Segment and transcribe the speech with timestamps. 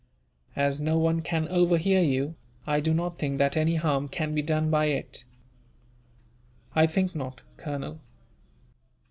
[0.55, 2.33] As no one can overhear you,
[2.65, 5.25] I do not think that any harm can be done by it."
[6.73, 8.01] "I think not, Colonel."